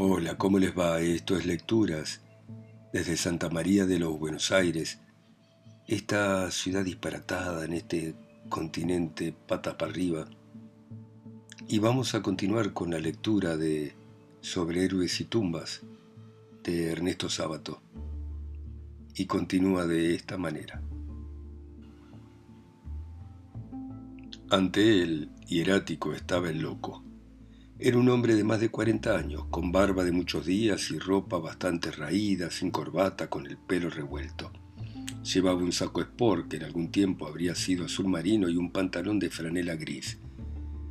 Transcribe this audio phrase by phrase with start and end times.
[0.00, 1.00] Hola, ¿cómo les va?
[1.00, 2.20] Esto es Lecturas
[2.92, 5.00] desde Santa María de los Buenos Aires,
[5.88, 8.14] esta ciudad disparatada en este
[8.48, 10.26] continente patas para arriba.
[11.66, 13.96] Y vamos a continuar con la lectura de
[14.40, 15.82] Sobre héroes y tumbas
[16.62, 17.82] de Ernesto Sábato.
[19.16, 20.80] Y continúa de esta manera.
[24.48, 27.07] Ante él, hierático, estaba el loco
[27.80, 31.38] era un hombre de más de 40 años, con barba de muchos días y ropa
[31.38, 34.50] bastante raída, sin corbata, con el pelo revuelto.
[35.22, 39.20] Llevaba un saco sport que en algún tiempo habría sido azul marino y un pantalón
[39.20, 40.18] de franela gris.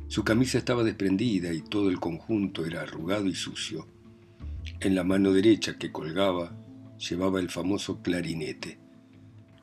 [0.06, 3.86] Su camisa estaba desprendida y todo el conjunto era arrugado y sucio.
[4.80, 6.56] En la mano derecha que colgaba
[6.96, 8.78] llevaba el famoso clarinete.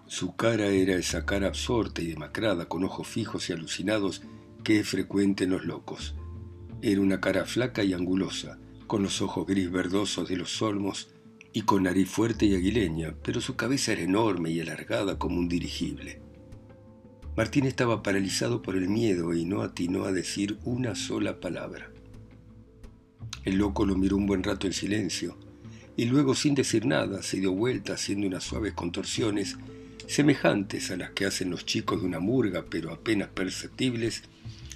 [0.05, 4.21] Su cara era esa cara absorta y demacrada, con ojos fijos y alucinados
[4.63, 6.13] que es frecuente en los locos.
[6.87, 11.07] Era una cara flaca y angulosa, con los ojos gris verdosos de los olmos
[11.51, 15.49] y con nariz fuerte y aguileña, pero su cabeza era enorme y alargada como un
[15.49, 16.21] dirigible.
[17.35, 21.89] Martín estaba paralizado por el miedo y no atinó a decir una sola palabra.
[23.45, 25.39] El loco lo miró un buen rato en silencio
[25.97, 29.57] y luego sin decir nada se dio vuelta haciendo unas suaves contorsiones
[30.05, 34.21] semejantes a las que hacen los chicos de una murga pero apenas perceptibles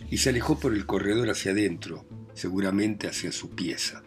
[0.09, 4.03] y se alejó por el corredor hacia adentro, seguramente hacia su pieza.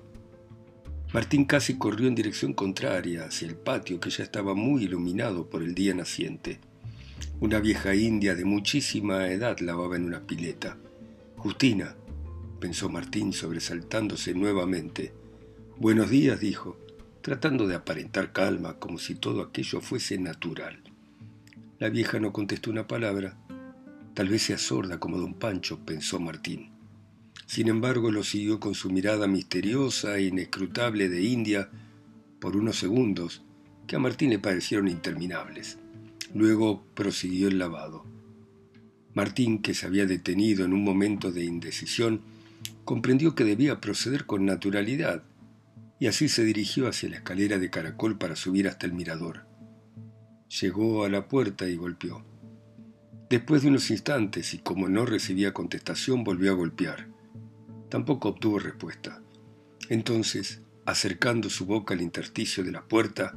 [1.12, 5.62] Martín casi corrió en dirección contraria, hacia el patio que ya estaba muy iluminado por
[5.62, 6.58] el día naciente.
[7.40, 10.78] Una vieja india de muchísima edad lavaba en una pileta.
[11.36, 11.96] Justina,
[12.60, 15.12] pensó Martín sobresaltándose nuevamente.
[15.77, 16.78] Buenos días, dijo,
[17.20, 20.82] tratando de aparentar calma, como si todo aquello fuese natural.
[21.78, 23.36] La vieja no contestó una palabra,
[24.14, 26.70] Tal vez sea sorda como don Pancho, pensó Martín.
[27.46, 31.70] Sin embargo, lo siguió con su mirada misteriosa e inescrutable de India
[32.40, 33.42] por unos segundos
[33.86, 35.78] que a Martín le parecieron interminables.
[36.34, 38.05] Luego prosiguió el lavado.
[39.14, 42.23] Martín, que se había detenido en un momento de indecisión,
[42.84, 45.23] comprendió que debía proceder con naturalidad
[45.98, 49.46] y así se dirigió hacia la escalera de caracol para subir hasta el mirador.
[50.61, 52.24] Llegó a la puerta y golpeó.
[53.32, 57.08] Después de unos instantes y como no recibía contestación, volvió a golpear.
[57.88, 59.22] Tampoco obtuvo respuesta.
[59.88, 63.32] Entonces, acercando su boca al intersticio de la puerta,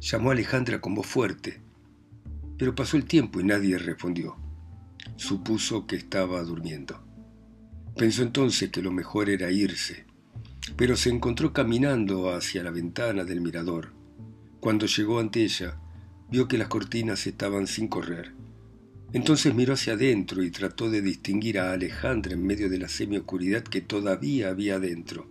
[0.00, 1.62] llamó a Alejandra con voz fuerte.
[2.58, 4.36] Pero pasó el tiempo y nadie respondió.
[5.14, 7.06] Supuso que estaba durmiendo.
[7.96, 10.06] Pensó entonces que lo mejor era irse,
[10.76, 13.92] pero se encontró caminando hacia la ventana del mirador.
[14.58, 15.78] Cuando llegó ante ella,
[16.32, 18.35] vio que las cortinas estaban sin correr
[19.12, 23.62] entonces miró hacia adentro y trató de distinguir a Alejandra en medio de la semioscuridad
[23.62, 25.30] que todavía había dentro.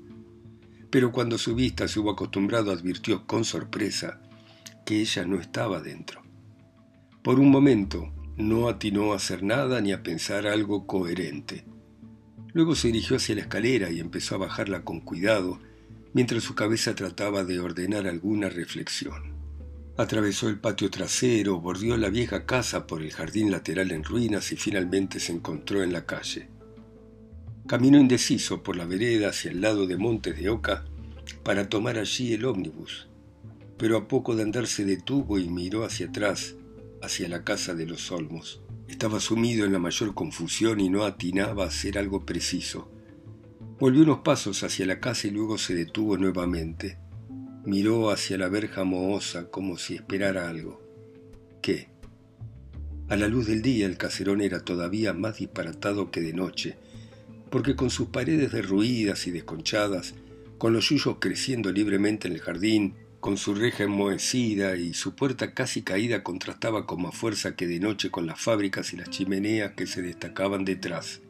[0.90, 4.22] Pero cuando su vista se hubo acostumbrado advirtió con sorpresa
[4.86, 6.22] que ella no estaba dentro.
[7.22, 11.66] Por un momento no atinó a hacer nada ni a pensar algo coherente.
[12.54, 15.60] Luego se dirigió hacia la escalera y empezó a bajarla con cuidado,
[16.14, 19.35] mientras su cabeza trataba de ordenar alguna reflexión.
[19.98, 24.58] Atravesó el patio trasero, bordeó la vieja casa por el jardín lateral en ruinas y
[24.58, 26.50] finalmente se encontró en la calle.
[27.66, 30.84] Caminó indeciso por la vereda hacia el lado de Montes de Oca
[31.44, 33.08] para tomar allí el ómnibus,
[33.78, 36.56] pero a poco de andar se detuvo y miró hacia atrás,
[37.02, 38.62] hacia la casa de los Olmos.
[38.90, 42.92] Estaba sumido en la mayor confusión y no atinaba a hacer algo preciso.
[43.80, 46.98] Volvió unos pasos hacia la casa y luego se detuvo nuevamente.
[47.66, 50.82] Miró hacia la verja mohosa como si esperara algo.
[51.62, 51.90] ¿Qué?
[53.10, 56.78] A la luz del día el caserón era todavía más disparatado que de noche,
[57.50, 60.14] porque con sus paredes derruidas y desconchadas,
[60.58, 65.56] con los yuyos creciendo libremente en el jardín, con su reja enmohecida y su puerta
[65.56, 69.72] casi caída contrastaba con más fuerza que de noche con las fábricas y las chimeneas
[69.72, 71.22] que se destacaban detrás.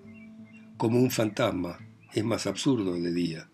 [0.76, 1.80] Como un fantasma,
[2.14, 3.50] es más absurdo de día.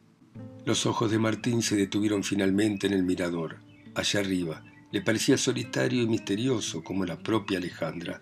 [0.63, 3.57] Los ojos de Martín se detuvieron finalmente en el mirador,
[3.95, 4.63] allá arriba.
[4.91, 8.21] Le parecía solitario y misterioso como la propia Alejandra.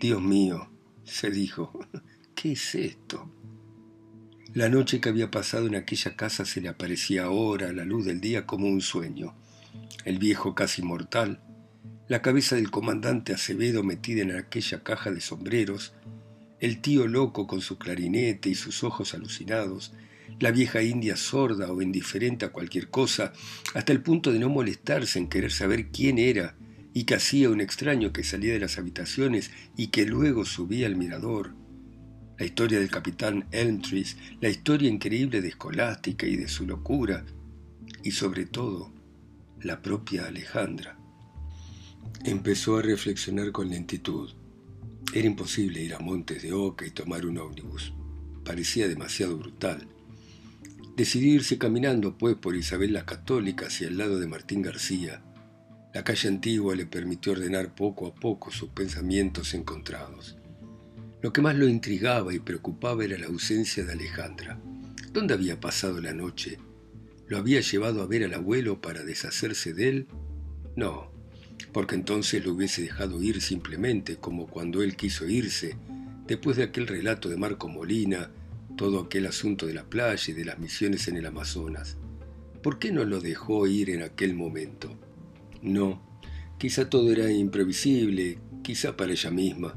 [0.00, 0.70] Dios mío,
[1.04, 1.78] se dijo,
[2.34, 3.30] ¿qué es esto?
[4.54, 8.06] La noche que había pasado en aquella casa se le aparecía ahora a la luz
[8.06, 9.34] del día como un sueño.
[10.06, 11.42] El viejo casi mortal,
[12.08, 15.92] la cabeza del comandante Acevedo metida en aquella caja de sombreros,
[16.58, 19.92] el tío loco con su clarinete y sus ojos alucinados,
[20.38, 23.32] la vieja india sorda o indiferente a cualquier cosa,
[23.74, 26.56] hasta el punto de no molestarse en querer saber quién era
[26.92, 30.96] y que hacía un extraño que salía de las habitaciones y que luego subía al
[30.96, 31.54] mirador.
[32.38, 37.24] La historia del capitán Elmtrees, la historia increíble de Escolástica y de su locura,
[38.02, 38.92] y sobre todo
[39.62, 40.98] la propia Alejandra.
[42.24, 44.30] Empezó a reflexionar con lentitud.
[45.14, 47.92] Era imposible ir a Montes de Oca y tomar un ómnibus.
[48.44, 49.86] Parecía demasiado brutal.
[50.96, 55.22] Decidió irse caminando, pues, por Isabel la Católica hacia el lado de Martín García.
[55.92, 60.38] La calle antigua le permitió ordenar poco a poco sus pensamientos encontrados.
[61.20, 64.58] Lo que más lo intrigaba y preocupaba era la ausencia de Alejandra.
[65.12, 66.58] ¿Dónde había pasado la noche?
[67.28, 70.06] ¿Lo había llevado a ver al abuelo para deshacerse de él?
[70.76, 71.12] No,
[71.72, 75.76] porque entonces lo hubiese dejado ir simplemente como cuando él quiso irse,
[76.26, 78.30] después de aquel relato de Marco Molina,
[78.76, 81.96] todo aquel asunto de la playa y de las misiones en el Amazonas.
[82.62, 84.96] ¿Por qué no lo dejó ir en aquel momento?
[85.62, 86.20] No,
[86.58, 89.76] quizá todo era imprevisible, quizá para ella misma.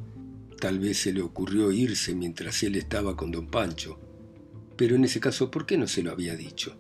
[0.60, 4.00] Tal vez se le ocurrió irse mientras él estaba con don Pancho.
[4.76, 6.78] Pero en ese caso, ¿por qué no se lo había dicho?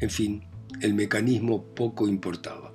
[0.00, 0.44] En fin,
[0.80, 2.72] el mecanismo poco importaba.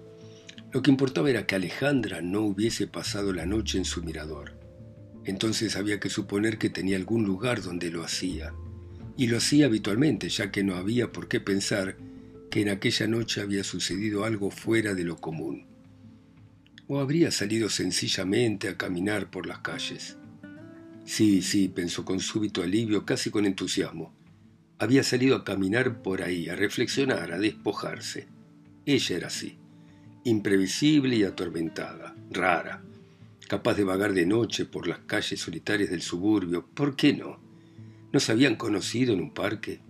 [0.71, 4.56] Lo que importaba era que Alejandra no hubiese pasado la noche en su mirador.
[5.27, 8.53] Entonces había que suponer que tenía algún lugar donde lo hacía.
[9.17, 11.97] Y lo hacía habitualmente, ya que no había por qué pensar
[12.49, 15.65] que en aquella noche había sucedido algo fuera de lo común.
[16.87, 20.15] O habría salido sencillamente a caminar por las calles.
[21.03, 24.13] Sí, sí, pensó con súbito alivio, casi con entusiasmo.
[24.79, 28.29] Había salido a caminar por ahí, a reflexionar, a despojarse.
[28.85, 29.57] Ella era así,
[30.23, 32.81] imprevisible y atormentada, rara,
[33.47, 36.67] capaz de vagar de noche por las calles solitarias del suburbio.
[36.67, 37.39] ¿Por qué no?
[38.11, 39.81] ¿No se habían conocido en un parque?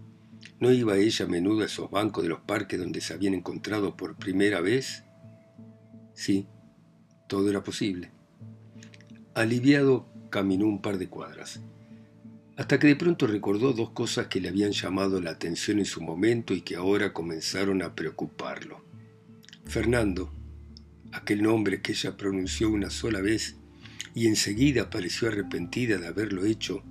[0.59, 3.95] ¿No iba ella a menudo a esos bancos de los parques donde se habían encontrado
[3.95, 5.03] por primera vez?
[6.13, 6.47] Sí,
[7.27, 8.11] todo era posible.
[9.35, 11.61] Aliviado, caminó un par de cuadras,
[12.57, 16.01] hasta que de pronto recordó dos cosas que le habían llamado la atención en su
[16.01, 18.83] momento y que ahora comenzaron a preocuparlo.
[19.65, 20.33] Fernando,
[21.11, 23.55] aquel nombre que ella pronunció una sola vez
[24.17, 26.83] y enseguida pareció arrepentida de haberlo hecho,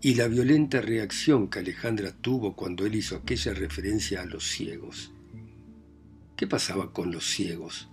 [0.00, 5.10] y la violenta reacción que Alejandra tuvo cuando él hizo aquella referencia a los ciegos.
[6.36, 7.88] ¿Qué pasaba con los ciegos?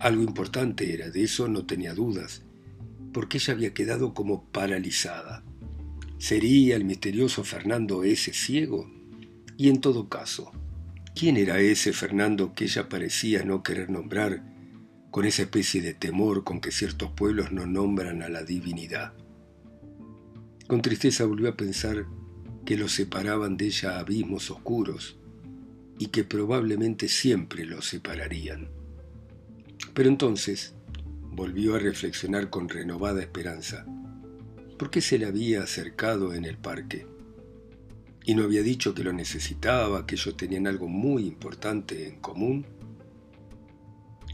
[0.00, 2.42] Algo importante era, de eso no tenía dudas,
[3.12, 5.44] porque ella había quedado como paralizada.
[6.18, 8.90] ¿Sería el misterioso Fernando ese ciego?
[9.56, 10.50] Y en todo caso,
[11.14, 14.49] ¿quién era ese Fernando que ella parecía no querer nombrar
[15.10, 19.12] con esa especie de temor con que ciertos pueblos no nombran a la divinidad.
[20.66, 22.06] Con tristeza volvió a pensar
[22.64, 25.18] que los separaban de ella abismos oscuros
[25.98, 28.68] y que probablemente siempre los separarían.
[29.94, 30.74] Pero entonces
[31.30, 33.86] volvió a reflexionar con renovada esperanza.
[34.78, 37.06] ¿Por qué se le había acercado en el parque?
[38.24, 42.64] ¿Y no había dicho que lo necesitaba, que ellos tenían algo muy importante en común?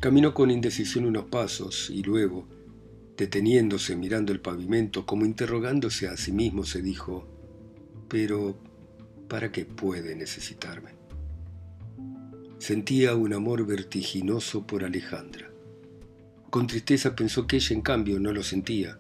[0.01, 2.47] Caminó con indecisión unos pasos y luego,
[3.17, 7.27] deteniéndose mirando el pavimento como interrogándose a sí mismo, se dijo,
[8.09, 8.59] pero
[9.29, 10.91] ¿para qué puede necesitarme?
[12.59, 15.51] Sentía un amor vertiginoso por Alejandra.
[16.51, 18.99] Con tristeza pensó que ella en cambio no lo sentía,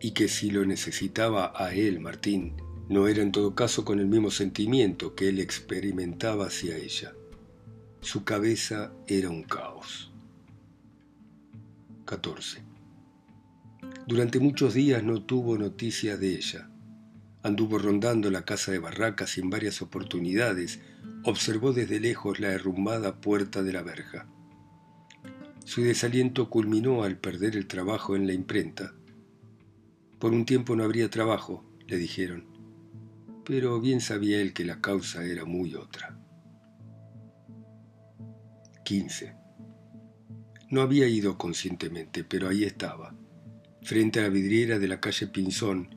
[0.00, 2.54] y que si lo necesitaba a él, Martín,
[2.90, 7.14] no era en todo caso con el mismo sentimiento que él experimentaba hacia ella.
[8.04, 10.12] Su cabeza era un caos.
[12.04, 12.62] 14.
[14.06, 16.68] Durante muchos días no tuvo noticia de ella.
[17.42, 20.80] Anduvo rondando la casa de barracas en varias oportunidades
[21.24, 24.26] observó desde lejos la derrumbada puerta de la verja.
[25.64, 28.92] Su desaliento culminó al perder el trabajo en la imprenta.
[30.18, 32.44] Por un tiempo no habría trabajo, le dijeron,
[33.46, 36.20] pero bien sabía él que la causa era muy otra.
[38.84, 39.34] 15.
[40.70, 43.16] No había ido conscientemente, pero ahí estaba,
[43.82, 45.96] frente a la vidriera de la calle Pinzón,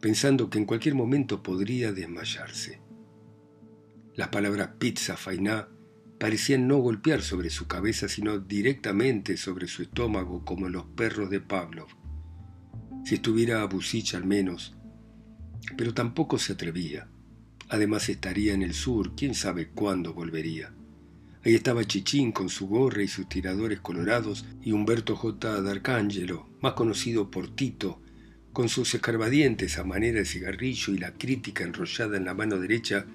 [0.00, 2.80] pensando que en cualquier momento podría desmayarse.
[4.14, 5.68] Las palabras pizza, fainá,
[6.18, 11.40] parecían no golpear sobre su cabeza, sino directamente sobre su estómago, como los perros de
[11.40, 11.88] Pavlov.
[13.04, 14.76] Si estuviera a Busich al menos,
[15.76, 17.08] pero tampoco se atrevía.
[17.68, 20.74] Además estaría en el sur, quién sabe cuándo volvería.
[21.44, 25.60] Ahí estaba Chichín con su gorra y sus tiradores colorados y Humberto J.
[25.60, 28.00] D'Arcangelo, más conocido por Tito,
[28.52, 33.06] con sus escarbadientes a manera de cigarrillo y la crítica enrollada en la mano derecha,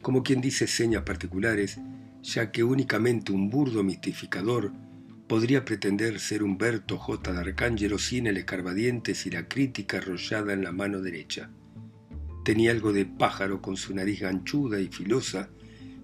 [0.00, 1.80] como quien dice señas particulares,
[2.22, 4.72] ya que únicamente un burdo mistificador
[5.26, 7.32] podría pretender ser Humberto J.
[7.32, 11.50] D'Arcangelo sin el escarbadientes y la crítica arrollada en la mano derecha.
[12.44, 15.48] Tenía algo de pájaro con su nariz ganchuda y filosa,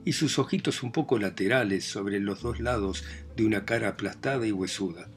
[0.09, 3.05] y sus ojitos un poco laterales sobre los dos lados
[3.37, 5.11] de una cara aplastada y huesuda.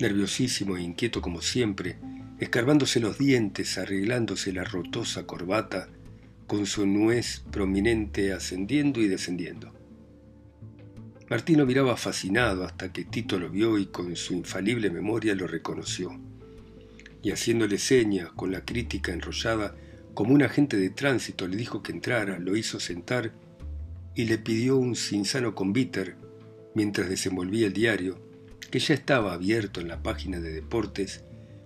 [0.00, 1.98] Nerviosísimo e inquieto como siempre,
[2.38, 5.90] escarbándose los dientes, arreglándose la rotosa corbata,
[6.46, 9.74] con su nuez prominente ascendiendo y descendiendo.
[11.28, 16.18] Martín miraba fascinado hasta que Tito lo vio y con su infalible memoria lo reconoció.
[17.22, 19.76] Y haciéndole señas con la crítica enrollada,
[20.14, 23.34] como un agente de tránsito le dijo que entrara, lo hizo sentar
[24.14, 26.16] y le pidió un cinzano con bitter
[26.74, 28.18] mientras desenvolvía el diario,
[28.70, 31.24] que ya estaba abierto en la página de deportes,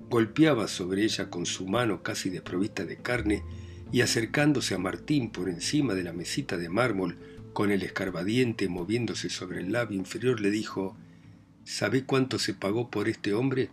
[0.09, 3.43] golpeaba sobre ella con su mano casi desprovista de carne
[3.93, 7.17] y acercándose a Martín por encima de la mesita de mármol,
[7.53, 10.97] con el escarbadiente moviéndose sobre el labio inferior, le dijo,
[11.65, 13.71] ¿Sabe cuánto se pagó por este hombre?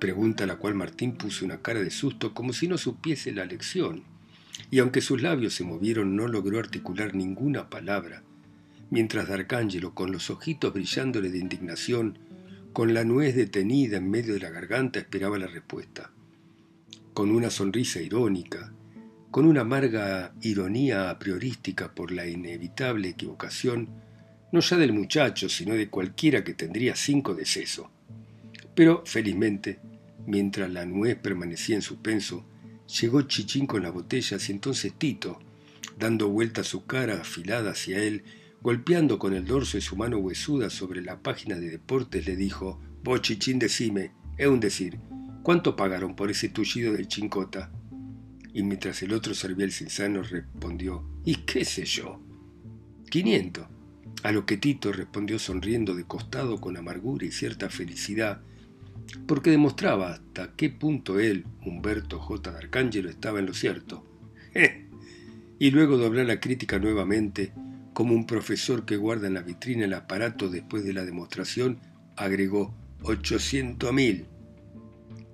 [0.00, 3.44] Pregunta a la cual Martín puso una cara de susto como si no supiese la
[3.44, 4.04] lección,
[4.70, 8.22] y aunque sus labios se movieron no logró articular ninguna palabra,
[8.90, 12.18] mientras D'Arcángelo, con los ojitos brillándole de indignación,
[12.72, 16.10] con la nuez detenida en medio de la garganta, esperaba la respuesta
[17.18, 18.72] con una sonrisa irónica,
[19.32, 23.88] con una amarga ironía a priorística por la inevitable equivocación,
[24.52, 27.90] no ya del muchacho, sino de cualquiera que tendría cinco de seso.
[28.72, 29.80] Pero, felizmente,
[30.28, 32.46] mientras la nuez permanecía en suspenso,
[32.88, 35.38] llegó Chichín con las botellas y entonces Tito,
[35.98, 38.24] dando vuelta su cara afilada hacia él,
[38.60, 42.80] golpeando con el dorso de su mano huesuda sobre la página de deportes, le dijo,
[43.04, 44.98] Vos, Chichín, decime, es un decir,
[45.48, 47.72] ¿Cuánto pagaron por ese tullido del chincota?
[48.52, 52.20] Y mientras el otro servía el cinzano, respondió, ¿y qué sé yo?
[53.08, 53.66] Quinientos.
[54.24, 58.42] A lo que Tito respondió sonriendo de costado con amargura y cierta felicidad,
[59.26, 62.50] porque demostraba hasta qué punto él, Humberto J.
[62.50, 64.04] D'Arcángelo, estaba en lo cierto.
[65.60, 67.52] Y luego doblar la crítica nuevamente,
[67.92, 71.80] como un profesor que guarda en la vitrina el aparato después de la demostración,
[72.14, 72.72] agregó
[73.02, 74.26] ochocientos mil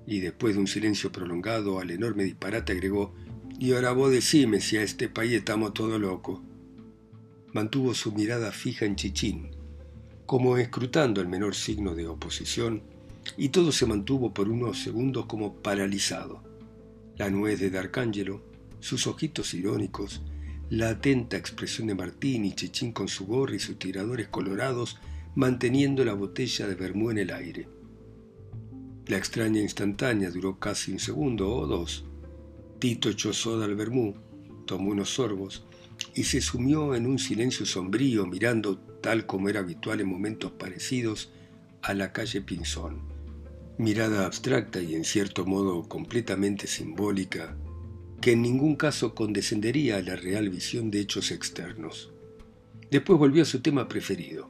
[0.06, 3.14] y después de un silencio prolongado al enorme disparate agregó,
[3.58, 6.42] y ahora vos decime si a este país estamos todo loco.
[7.52, 9.50] Mantuvo su mirada fija en Chichín,
[10.26, 12.82] como escrutando el menor signo de oposición,
[13.36, 16.42] y todo se mantuvo por unos segundos como paralizado.
[17.16, 18.42] La nuez de D'Arcángelo,
[18.80, 20.22] sus ojitos irónicos,
[20.70, 24.98] la atenta expresión de Martín y Chichín con su gorra y sus tiradores colorados
[25.34, 27.68] manteniendo la botella de vermú en el aire.
[29.06, 32.04] La extraña instantánea duró casi un segundo o dos.
[32.78, 34.14] Tito echó soda al vermú,
[34.66, 35.64] tomó unos sorbos
[36.14, 41.30] y se sumió en un silencio sombrío mirando, tal como era habitual en momentos parecidos,
[41.82, 43.13] a la calle Pinzón.
[43.76, 47.56] Mirada abstracta y en cierto modo completamente simbólica,
[48.20, 52.12] que en ningún caso condescendería a la real visión de hechos externos.
[52.92, 54.48] Después volvió a su tema preferido.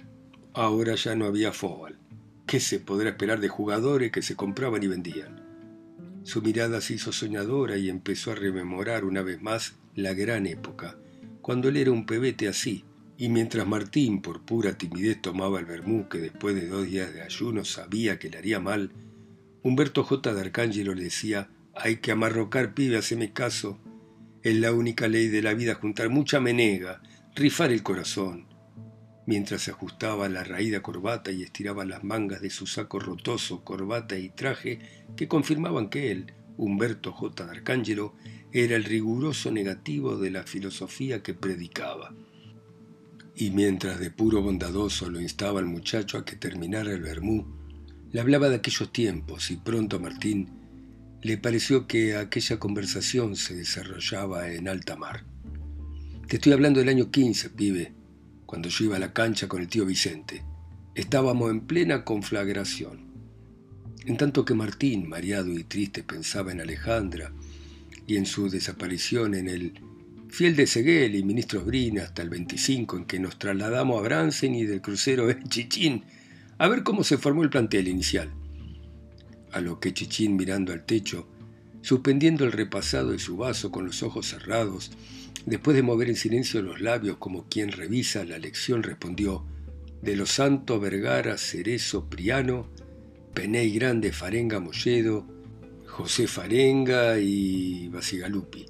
[0.52, 1.98] Ahora ya no había fóbal.
[2.46, 5.42] ¿Qué se podrá esperar de jugadores que se compraban y vendían?
[6.22, 10.98] Su mirada se hizo soñadora y empezó a rememorar una vez más la gran época,
[11.40, 12.84] cuando él era un pebete así,
[13.16, 17.22] y mientras Martín por pura timidez tomaba el vermú que después de dos días de
[17.22, 18.92] ayuno sabía que le haría mal,
[19.64, 20.32] Humberto J.
[20.32, 23.80] de Arcángelo le decía, hay que amarrocar pibe, haceme caso.
[24.44, 27.02] Es la única ley de la vida juntar mucha menega,
[27.34, 28.54] rifar el corazón
[29.26, 34.18] mientras se ajustaba la raída corbata y estiraba las mangas de su saco rotoso, corbata
[34.18, 34.80] y traje
[35.16, 37.46] que confirmaban que él, Humberto J.
[37.46, 38.14] D'Arcángelo,
[38.52, 42.14] era el riguroso negativo de la filosofía que predicaba.
[43.34, 47.63] Y mientras de puro bondadoso lo instaba al muchacho a que terminara el vermú,
[48.14, 50.48] le hablaba de aquellos tiempos y pronto a Martín
[51.20, 55.24] le pareció que aquella conversación se desarrollaba en alta mar.
[56.28, 57.92] Te estoy hablando del año 15, pibe,
[58.46, 60.44] cuando yo iba a la cancha con el tío Vicente.
[60.94, 63.00] Estábamos en plena conflagración.
[64.06, 67.32] En tanto que Martín, mareado y triste, pensaba en Alejandra
[68.06, 69.72] y en su desaparición en el
[70.28, 74.54] fiel de Seguel y ministros Brina hasta el 25 en que nos trasladamos a Bransen
[74.54, 76.04] y del crucero en Chichín
[76.58, 78.30] a ver cómo se formó el plantel inicial.
[79.52, 81.28] A lo que Chichín mirando al techo,
[81.82, 84.90] suspendiendo el repasado de su vaso con los ojos cerrados,
[85.46, 89.44] Después de mover en silencio los labios como quien revisa la lección, respondió,
[90.00, 92.68] de los santos Vergara, Cerezo, Priano,
[93.34, 95.26] Peney Grande, Farenga, Molledo,
[95.86, 98.66] José Farenga y Basigalupi,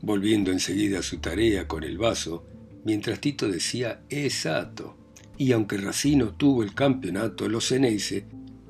[0.00, 2.46] volviendo enseguida a su tarea con el vaso,
[2.84, 4.96] mientras Tito decía exacto.
[5.42, 8.26] Y aunque Racino tuvo el campeonato, los Ceneice,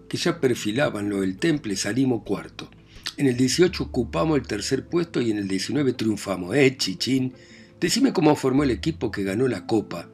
[0.08, 2.70] que ya perfilaban lo del Temple, salimos cuarto.
[3.18, 6.56] En el 18 ocupamos el tercer puesto y en el 19 triunfamos.
[6.56, 7.34] ¡Eh, chichín!
[7.78, 10.08] Decime cómo formó el equipo que ganó la copa.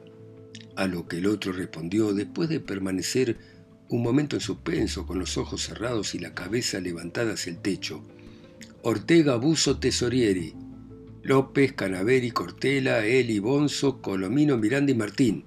[0.75, 3.37] A lo que el otro respondió, después de permanecer
[3.87, 8.03] un momento en suspenso, con los ojos cerrados y la cabeza levantada hacia el techo.
[8.83, 10.55] Ortega Buso Tesorieri,
[11.23, 15.45] López, Canaveri, Cortela, Eli, Bonzo, Colomino, Miranda y Martín.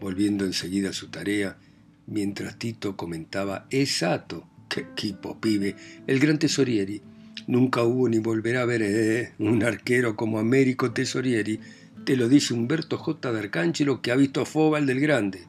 [0.00, 1.58] Volviendo enseguida a su tarea,
[2.06, 5.76] mientras Tito comentaba, exacto, qué equipo, pibe,
[6.06, 7.02] el gran Tesorieri.
[7.46, 11.60] Nunca hubo ni volverá a ver eh, un arquero como Américo Tesorieri.
[12.04, 13.32] Te lo dice Humberto J.
[13.32, 15.46] de Arcángelo que ha visto a Fóbal del Grande.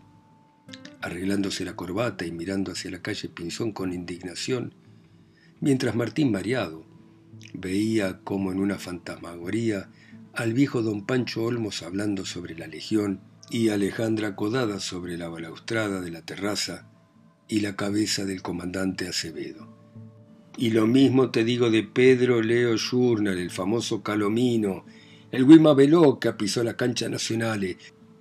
[1.01, 4.73] Arreglándose la corbata y mirando hacia la calle Pinzón con indignación,
[5.59, 6.85] mientras Martín mareado
[7.53, 9.89] veía como en una fantasmagoría
[10.33, 16.01] al viejo don Pancho Olmos hablando sobre la legión y Alejandra Codada sobre la balaustrada
[16.01, 16.89] de la terraza
[17.47, 19.67] y la cabeza del comandante Acevedo.
[20.57, 24.85] Y lo mismo te digo de Pedro Leo Journal, el famoso Calomino,
[25.31, 27.63] el Wima Veló que pisó la cancha nacional,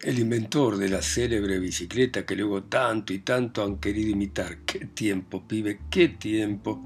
[0.03, 4.59] el inventor de la célebre bicicleta que luego tanto y tanto han querido imitar.
[4.67, 5.81] ¡Qué tiempo, pibe!
[5.91, 6.85] ¡Qué tiempo!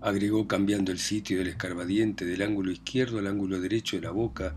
[0.00, 4.56] agregó cambiando el sitio del escarbadiente del ángulo izquierdo al ángulo derecho de la boca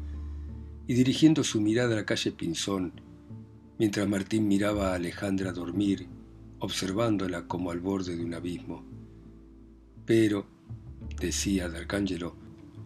[0.88, 2.94] y dirigiendo su mirada a la calle Pinzón,
[3.80, 6.08] mientras Martín miraba a Alejandra dormir,
[6.60, 8.84] observándola como al borde de un abismo.
[10.06, 10.46] Pero,
[11.20, 12.36] decía D'Arcángelo,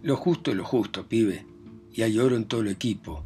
[0.01, 1.45] lo justo es lo justo, pibe,
[1.93, 3.23] y hay oro en todo el equipo.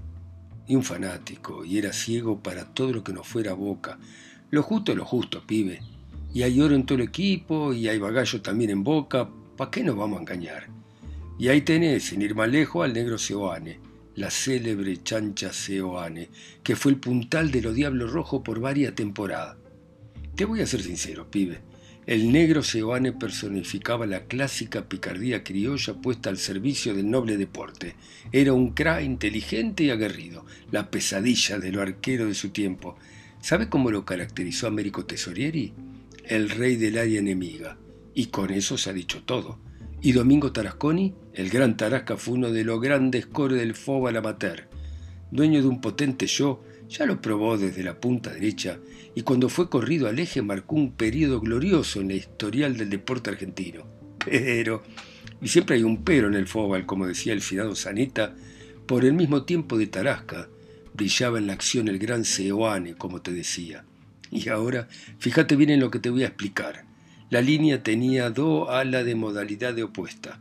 [0.68, 4.00] Y un fanático, y era ciego para todo lo que no fuera boca.
[4.50, 5.82] Lo justo es lo justo, pibe.
[6.34, 9.30] Y hay oro en todo el equipo, y hay bagallo también en boca.
[9.56, 10.68] ¿Para qué nos vamos a engañar?
[11.38, 13.80] Y ahí tenés, sin ir más lejos, al negro Seoane,
[14.16, 16.30] la célebre chancha Seoane,
[16.64, 19.58] que fue el puntal de los Diablos Rojos por varias temporadas.
[20.36, 21.62] Te voy a ser sincero, pibe.
[22.06, 27.96] El negro Seoane personificaba la clásica picardía criolla puesta al servicio del noble deporte.
[28.32, 32.98] Era un cra inteligente y aguerrido, la pesadilla de lo arquero de su tiempo.
[33.42, 35.74] ¿Sabe cómo lo caracterizó Américo Tesorieri?
[36.26, 37.78] El rey del área enemiga.
[38.14, 39.60] Y con eso se ha dicho todo.
[40.06, 44.68] Y Domingo Tarasconi, el gran Tarasca, fue uno de los grandes cores del fóbal amateur.
[45.32, 48.80] Dueño de un potente yo, ya lo probó desde la punta derecha
[49.16, 53.30] y cuando fue corrido al eje marcó un periodo glorioso en la historial del deporte
[53.30, 53.86] argentino.
[54.26, 54.84] Pero,
[55.42, 58.36] y siempre hay un pero en el fútbol, como decía el finado Zaneta,
[58.86, 60.50] por el mismo tiempo de Tarasca,
[60.94, 63.86] brillaba en la acción el gran Seoane, como te decía.
[64.32, 64.90] Y ahora,
[65.20, 66.92] fíjate bien en lo que te voy a explicar.
[67.34, 70.40] La línea tenía dos alas de modalidad de opuesta.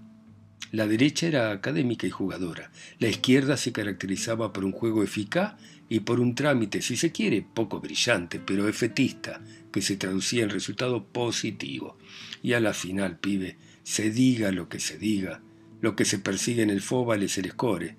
[0.72, 2.70] La derecha era académica y jugadora.
[2.98, 5.54] La izquierda se caracterizaba por un juego eficaz
[5.88, 9.40] y por un trámite, si se quiere, poco brillante, pero efetista,
[9.72, 11.96] que se traducía en resultado positivo.
[12.42, 15.40] Y a la final, pibe, se diga lo que se diga,
[15.80, 17.96] lo que se persigue en el fóbal es el score.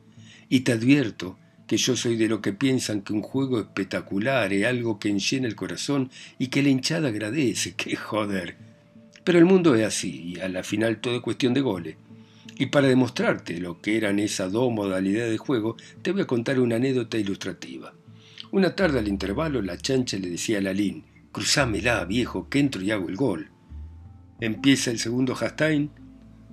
[0.49, 4.67] Y te advierto que yo soy de lo que piensan que un juego espectacular es
[4.67, 8.72] algo que enllena el corazón y que la hinchada agradece, que joder.
[9.23, 11.95] Pero el mundo es así, y a la final todo es cuestión de goles.
[12.57, 16.59] Y para demostrarte lo que eran esas dos modalidades de juego, te voy a contar
[16.59, 17.93] una anécdota ilustrativa.
[18.51, 22.91] Una tarde al intervalo, la chancha le decía a Lalín, cruzámela, viejo, que entro y
[22.91, 23.49] hago el gol.
[24.39, 25.89] Empieza el segundo Hastain,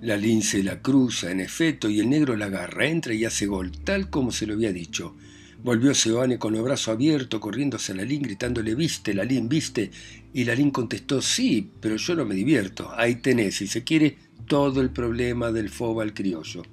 [0.01, 3.71] Lalín se la cruza, en efecto, y el negro la agarra, entra y hace gol,
[3.83, 5.15] tal como se lo había dicho.
[5.63, 9.91] Volvió Seoane con el brazo abierto, corriendo hacia Lalín, gritándole, ¿viste, Lalín, viste?
[10.33, 12.91] Y Lalín contestó, sí, pero yo no me divierto.
[12.95, 16.63] Ahí tenés, si se quiere, todo el problema del fóbal criollo.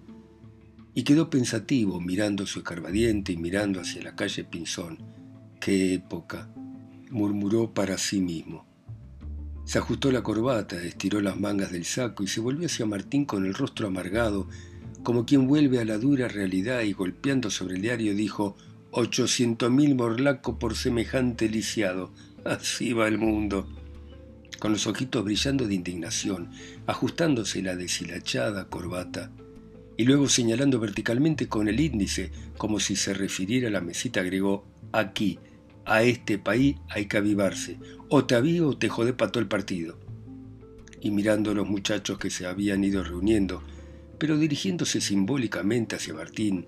[0.94, 4.98] Y quedó pensativo mirando su escarbadiente y mirando hacia la calle Pinzón.
[5.60, 6.48] ¡Qué época!
[7.10, 8.66] murmuró para sí mismo.
[9.64, 13.44] Se ajustó la corbata, estiró las mangas del saco y se volvió hacia Martín con
[13.44, 14.48] el rostro amargado,
[15.02, 18.56] como quien vuelve a la dura realidad y golpeando sobre el diario dijo
[18.90, 22.10] «ochocientos mil morlacos por semejante lisiado.
[22.44, 23.68] Así va el mundo
[24.58, 26.50] con los ojitos brillando de indignación,
[26.86, 29.30] ajustándose la deshilachada corbata,
[29.96, 34.64] y luego señalando verticalmente con el índice, como si se refiriera a la mesita, agregó,
[34.92, 35.38] aquí,
[35.84, 39.48] a este país hay que avivarse, o te avivo o te jode para todo el
[39.48, 39.98] partido.
[41.00, 43.62] Y mirando a los muchachos que se habían ido reuniendo,
[44.18, 46.66] pero dirigiéndose simbólicamente hacia Martín,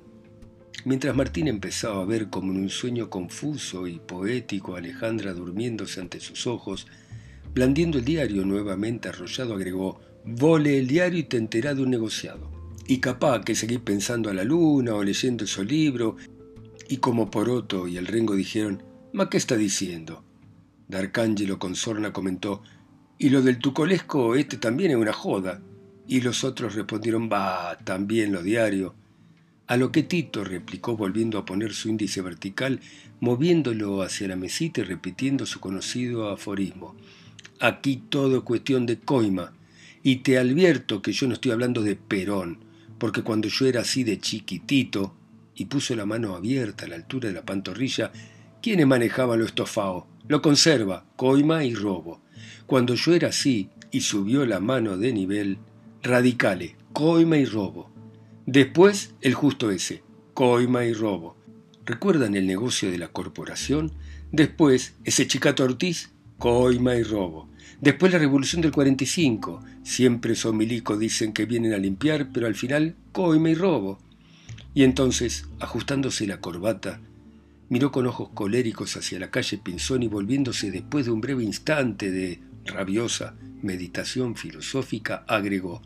[0.85, 6.01] mientras Martín empezaba a ver como en un sueño confuso y poético a Alejandra durmiéndose
[6.01, 6.87] ante sus ojos,
[7.53, 12.49] Blandiendo el diario nuevamente arrollado, agregó, vole el diario y te enterá de un negociado.
[12.87, 16.17] Y capaz que seguís pensando a la luna o leyendo esos libro.
[16.89, 20.25] Y como Poroto y el Rengo dijeron, ¿ma qué está diciendo?
[20.87, 22.63] D'Arcángelo con sorna comentó,
[23.19, 25.61] y lo del tucolesco, este también es una joda.
[26.07, 28.95] Y los otros respondieron, va, también lo diario.
[29.71, 32.81] A lo que Tito replicó volviendo a poner su índice vertical,
[33.21, 36.97] moviéndolo hacia la mesita y repitiendo su conocido aforismo.
[37.61, 39.53] Aquí todo es cuestión de coima.
[40.03, 42.59] Y te advierto que yo no estoy hablando de Perón,
[42.99, 45.15] porque cuando yo era así de chiquitito,
[45.55, 48.11] y puso la mano abierta a la altura de la pantorrilla,
[48.61, 50.09] ¿quiénes manejaban lo estofado?
[50.27, 52.21] Lo conserva, coima y robo.
[52.67, 55.59] Cuando yo era así y subió la mano de nivel,
[56.03, 58.00] radicale, coima y robo.
[58.53, 60.03] Después el justo ese,
[60.35, 61.37] coima y robo.
[61.87, 63.93] ¿Recuerdan el negocio de la corporación?
[64.33, 67.49] Después ese chicato Ortiz, coima y robo.
[67.81, 69.63] Después la revolución del 45.
[69.85, 74.01] Siempre son milicos dicen que vienen a limpiar, pero al final coima y robo.
[74.75, 77.01] Y entonces, ajustándose la corbata,
[77.69, 82.11] miró con ojos coléricos hacia la calle Pinzón y volviéndose después de un breve instante
[82.11, 85.83] de rabiosa meditación filosófica, agregó,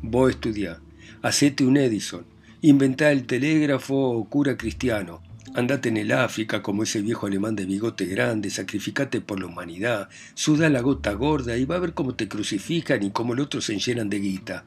[0.00, 0.80] Vos estudiá,
[1.22, 2.24] hacete un Edison,
[2.60, 5.22] inventá el telégrafo o cura cristiano,
[5.54, 10.08] andate en el África como ese viejo alemán de bigote grande, sacrificate por la humanidad,
[10.34, 13.64] suda la gota gorda y va a ver cómo te crucifican y cómo los otros
[13.64, 14.64] se llenan de guita.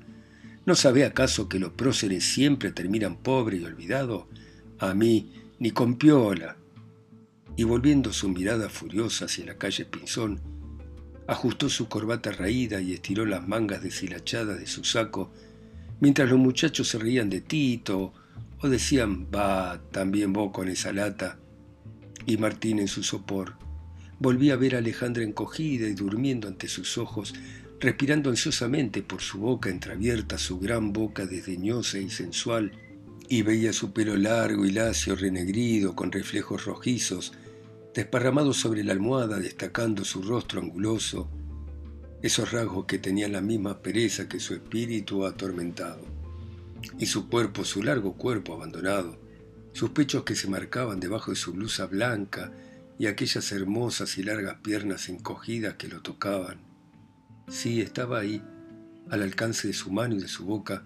[0.65, 4.25] ¿No sabe acaso que los próceres siempre terminan pobres y olvidados?
[4.79, 6.57] A mí, ni con piola.
[7.55, 10.41] Y volviendo su mirada furiosa hacia la calle Pinzón,
[11.25, 15.31] ajustó su corbata raída y estiró las mangas deshilachadas de su saco,
[15.99, 18.13] mientras los muchachos se reían de Tito
[18.61, 21.39] o decían, va, también vos con esa lata.
[22.25, 23.55] Y Martín en su sopor
[24.19, 27.33] volvía a ver a Alejandra encogida y durmiendo ante sus ojos,
[27.79, 32.71] respirando ansiosamente por su boca entreabierta, su gran boca desdeñosa y sensual,
[33.29, 37.33] y veía su pelo largo y lacio renegrido con reflejos rojizos,
[37.93, 41.29] desparramados sobre la almohada, destacando su rostro anguloso,
[42.21, 46.01] esos rasgos que tenían la misma pereza que su espíritu atormentado,
[46.99, 49.19] y su cuerpo, su largo cuerpo abandonado,
[49.73, 52.51] sus pechos que se marcaban debajo de su blusa blanca
[52.97, 56.67] y aquellas hermosas y largas piernas encogidas que lo tocaban,
[57.49, 58.43] Sí, estaba ahí,
[59.09, 60.83] al alcance de su mano y de su boca.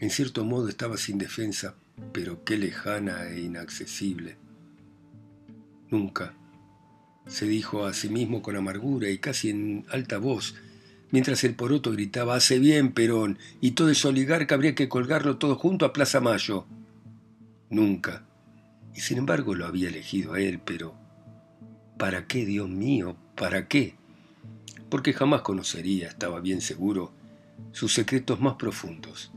[0.00, 1.74] En cierto modo estaba sin defensa,
[2.12, 4.36] pero qué lejana e inaccesible.
[5.90, 6.32] Nunca,
[7.26, 10.54] se dijo a sí mismo con amargura y casi en alta voz,
[11.10, 15.56] mientras el poroto gritaba, hace bien, Perón, y todo ese oligarca habría que colgarlo todo
[15.56, 16.66] junto a Plaza Mayo.
[17.70, 18.24] Nunca.
[18.94, 20.94] Y sin embargo lo había elegido a él, pero
[21.98, 23.16] ¿para qué, Dios mío?
[23.34, 23.94] ¿Para qué?
[24.94, 27.10] porque jamás conocería, estaba bien seguro,
[27.72, 29.32] sus secretos más profundos.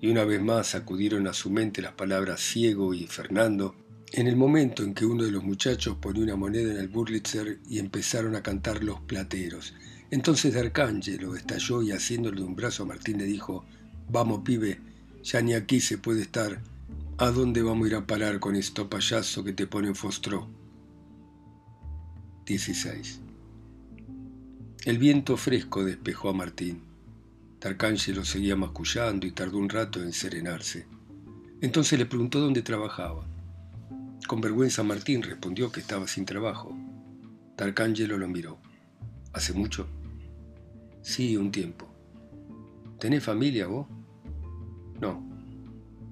[0.00, 3.74] Y una vez más acudieron a su mente las palabras ciego y Fernando,
[4.16, 7.58] en el momento en que uno de los muchachos ponía una moneda en el Burlitzer
[7.68, 9.74] y empezaron a cantar los plateros.
[10.12, 13.64] Entonces D'Arcángelo estalló y haciéndole un brazo a Martín le dijo,
[14.08, 14.80] Vamos, pibe,
[15.24, 16.60] ya ni aquí se puede estar.
[17.18, 20.48] ¿A dónde vamos a ir a parar con esto payaso que te pone en fostró?
[22.46, 23.20] 16.
[24.84, 26.82] El viento fresco despejó a Martín.
[28.14, 30.86] lo seguía mascullando y tardó un rato en serenarse.
[31.60, 33.33] Entonces le preguntó dónde trabajaba.
[34.26, 36.74] Con vergüenza Martín respondió que estaba sin trabajo.
[37.56, 38.58] Tarcángelo lo miró.
[39.32, 39.86] ¿Hace mucho?
[41.02, 41.92] Sí, un tiempo.
[42.98, 43.86] ¿Tenés familia vos?
[44.98, 45.22] No.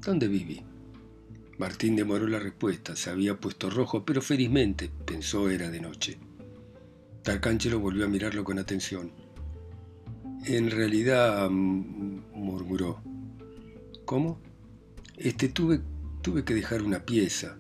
[0.05, 0.62] ¿Dónde viví?
[1.59, 2.96] Martín demoró la respuesta.
[2.96, 6.18] Se había puesto rojo, pero felizmente pensó era de noche.
[7.22, 9.12] Tarcángelo volvió a mirarlo con atención.
[10.44, 13.01] En realidad, mm, murmuró.
[14.05, 14.38] ¿Cómo?
[15.16, 15.81] Este tuve,
[16.20, 17.57] tuve que dejar una pieza.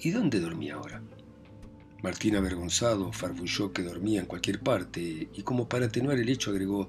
[0.00, 1.02] ¿Y dónde dormía ahora?
[2.02, 6.88] Martín, avergonzado, farfulló que dormía en cualquier parte y como para atenuar el hecho agregó,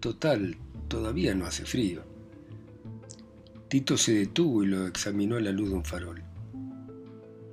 [0.00, 0.56] Total,
[0.88, 2.04] todavía no hace frío.
[3.68, 6.22] Tito se detuvo y lo examinó a la luz de un farol.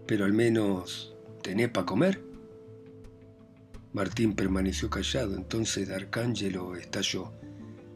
[0.06, 2.22] Pero al menos, ¿tenés para comer?
[3.94, 7.32] Martín permaneció callado, entonces Arcángelo estalló.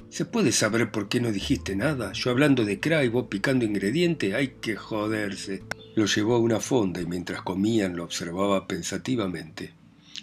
[0.10, 2.14] ¿Se puede saber por qué no dijiste nada?
[2.14, 5.64] Yo hablando de cra picando ingrediente, hay que joderse.
[5.98, 9.74] Lo llevó a una fonda y mientras comían lo observaba pensativamente.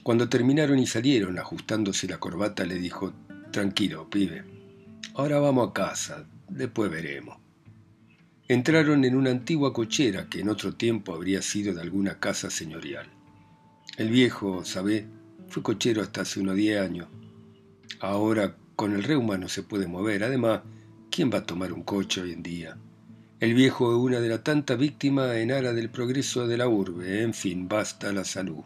[0.04, 3.12] Cuando terminaron y salieron, ajustándose la corbata, le dijo,
[3.50, 4.44] Tranquilo, pibe.
[5.14, 7.38] Ahora vamos a casa, después veremos.
[8.46, 13.08] Entraron en una antigua cochera que en otro tiempo habría sido de alguna casa señorial.
[13.96, 15.08] El viejo, ¿sabe?
[15.48, 17.08] Fue cochero hasta hace unos 10 años.
[17.98, 20.22] Ahora con el reuma no se puede mover.
[20.22, 20.60] Además,
[21.10, 22.78] ¿quién va a tomar un coche hoy en día?
[23.40, 27.22] El viejo es una de las tantas víctimas en aras del progreso de la urbe.
[27.22, 28.62] En fin, basta la salud.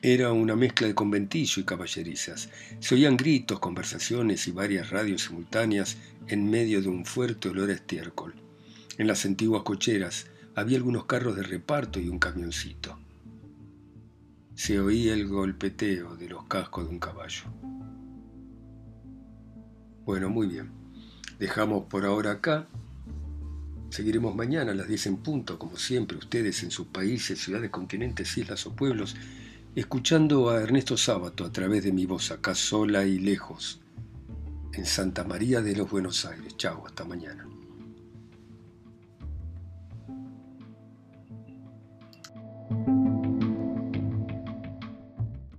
[0.00, 2.48] Era una mezcla de conventillo y caballerizas.
[2.78, 5.96] Se oían gritos, conversaciones y varias radios simultáneas
[6.28, 8.34] en medio de un fuerte olor a estiércol.
[8.96, 12.96] En las antiguas cocheras había algunos carros de reparto y un camioncito.
[14.54, 17.44] Se oía el golpeteo de los cascos de un caballo.
[20.04, 20.77] Bueno, muy bien.
[21.38, 22.66] Dejamos por ahora acá.
[23.90, 28.36] Seguiremos mañana a las 10 en punto, como siempre, ustedes en sus países, ciudades, continentes,
[28.36, 29.16] islas o pueblos
[29.74, 33.80] escuchando a Ernesto Sábato a través de mi voz acá sola y lejos,
[34.72, 36.56] en Santa María de los Buenos Aires.
[36.56, 37.47] Chao, hasta mañana.